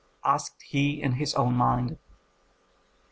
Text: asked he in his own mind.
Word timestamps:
asked 0.25 0.63
he 0.63 0.99
in 0.99 1.11
his 1.11 1.35
own 1.35 1.53
mind. 1.53 1.99